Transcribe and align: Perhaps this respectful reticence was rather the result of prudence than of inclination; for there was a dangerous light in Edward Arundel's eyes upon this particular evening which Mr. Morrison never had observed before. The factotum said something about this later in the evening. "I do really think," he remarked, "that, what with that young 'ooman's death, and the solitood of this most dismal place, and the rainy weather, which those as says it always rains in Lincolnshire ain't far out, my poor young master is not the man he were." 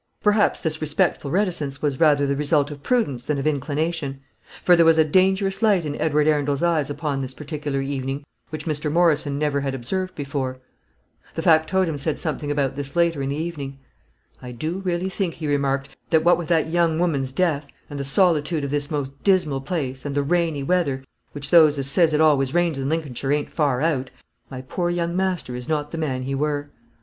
Perhaps 0.23 0.61
this 0.61 0.81
respectful 0.81 1.29
reticence 1.29 1.83
was 1.83 1.99
rather 1.99 2.25
the 2.25 2.35
result 2.35 2.71
of 2.71 2.81
prudence 2.81 3.27
than 3.27 3.37
of 3.37 3.45
inclination; 3.45 4.19
for 4.63 4.75
there 4.75 4.83
was 4.83 4.97
a 4.97 5.03
dangerous 5.05 5.61
light 5.61 5.85
in 5.85 5.95
Edward 6.01 6.27
Arundel's 6.27 6.63
eyes 6.63 6.89
upon 6.89 7.21
this 7.21 7.35
particular 7.35 7.81
evening 7.81 8.23
which 8.49 8.65
Mr. 8.65 8.91
Morrison 8.91 9.37
never 9.37 9.61
had 9.61 9.75
observed 9.75 10.15
before. 10.15 10.57
The 11.35 11.43
factotum 11.43 11.99
said 11.99 12.17
something 12.17 12.49
about 12.49 12.73
this 12.73 12.95
later 12.95 13.21
in 13.21 13.29
the 13.29 13.35
evening. 13.35 13.77
"I 14.41 14.53
do 14.53 14.79
really 14.83 15.07
think," 15.07 15.35
he 15.35 15.47
remarked, 15.47 15.89
"that, 16.09 16.23
what 16.23 16.35
with 16.39 16.47
that 16.47 16.65
young 16.67 16.99
'ooman's 16.99 17.31
death, 17.31 17.67
and 17.87 17.99
the 17.99 18.03
solitood 18.03 18.63
of 18.63 18.71
this 18.71 18.89
most 18.89 19.11
dismal 19.23 19.61
place, 19.61 20.03
and 20.03 20.15
the 20.15 20.23
rainy 20.23 20.63
weather, 20.63 21.03
which 21.33 21.51
those 21.51 21.77
as 21.77 21.85
says 21.85 22.11
it 22.11 22.19
always 22.21 22.55
rains 22.55 22.79
in 22.79 22.89
Lincolnshire 22.89 23.31
ain't 23.33 23.53
far 23.53 23.81
out, 23.81 24.09
my 24.49 24.61
poor 24.61 24.89
young 24.89 25.15
master 25.15 25.55
is 25.55 25.69
not 25.69 25.91
the 25.91 25.97
man 25.99 26.23
he 26.23 26.33
were." 26.33 26.71